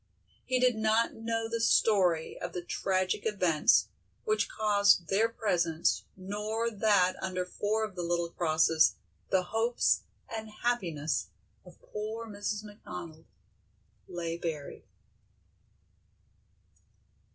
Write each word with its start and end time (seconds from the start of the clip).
He 0.45 0.59
did 0.59 0.77
not 0.77 1.13
know 1.13 1.47
the 1.47 1.61
story 1.61 2.35
of 2.41 2.53
the 2.53 2.63
tragic 2.63 3.21
events 3.23 3.89
which 4.25 4.49
caused 4.49 5.09
their 5.09 5.29
presence 5.29 6.05
nor 6.17 6.71
that 6.71 7.13
under 7.21 7.45
four 7.45 7.83
of 7.83 7.93
the 7.93 8.01
little 8.01 8.31
crosses 8.31 8.95
the 9.29 9.43
hopes 9.43 10.01
and 10.27 10.49
happiness 10.63 11.27
of 11.63 11.79
poor 11.83 12.25
Mrs. 12.25 12.63
McDonald 12.63 13.25
lay 14.07 14.37
buried. 14.39 14.85